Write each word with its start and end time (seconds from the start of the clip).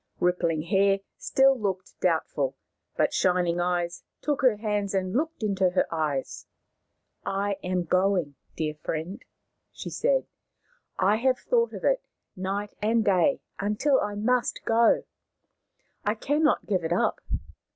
Rippling 0.19 0.63
Hair 0.63 1.01
still 1.15 1.55
looked 1.55 1.93
doubtful, 1.99 2.57
but 2.97 3.13
Shining 3.13 3.59
Eyes 3.61 4.03
took 4.19 4.41
her 4.41 4.55
hands 4.57 4.95
and 4.95 5.13
looked 5.13 5.43
into 5.43 5.69
her 5.69 5.85
eyes." 5.93 6.47
I 7.23 7.57
am 7.63 7.83
going, 7.83 8.33
dear 8.55 8.73
friend," 8.73 9.23
she 9.71 9.91
said." 9.91 10.25
I 11.11 11.17
have 11.17 11.37
thought 11.37 11.73
of 11.75 11.83
it 11.85 12.01
night 12.35 12.73
and 12.81 13.05
day 13.05 13.41
until 13.59 13.99
I 13.99 14.15
must 14.15 14.65
go. 14.65 15.03
I 16.03 16.15
cannot 16.15 16.65
give 16.65 16.83
it 16.83 16.91
up. 16.91 17.21